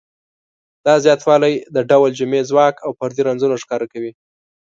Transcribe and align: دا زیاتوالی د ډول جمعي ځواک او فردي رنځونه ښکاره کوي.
دا 0.85 0.93
زیاتوالی 1.05 1.53
د 1.75 1.77
ډول 1.89 2.11
جمعي 2.19 2.41
ځواک 2.49 2.75
او 2.85 2.91
فردي 2.99 3.21
رنځونه 3.27 3.55
ښکاره 3.63 3.87
کوي. 3.93 4.11